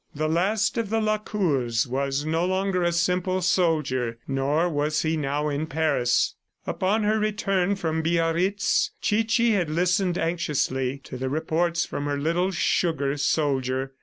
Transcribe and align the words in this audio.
The 0.15 0.27
last 0.27 0.79
of 0.79 0.89
the 0.89 0.99
Lacours 0.99 1.85
was 1.85 2.25
no 2.25 2.43
longer 2.43 2.81
a 2.81 2.91
simple 2.91 3.39
soldier, 3.39 4.17
nor 4.27 4.67
was 4.67 5.03
he 5.03 5.15
now 5.15 5.47
in 5.47 5.67
Paris. 5.67 6.33
Upon 6.65 7.03
her 7.03 7.19
return 7.19 7.75
from 7.75 8.01
Biarritz, 8.01 8.89
Chichi 8.99 9.51
had 9.51 9.69
listened 9.69 10.17
anxiously 10.17 10.97
to 11.03 11.17
the 11.17 11.29
reports 11.29 11.85
from 11.85 12.05
her 12.05 12.17
little 12.17 12.49
sugar 12.49 13.15
soldier. 13.15 13.93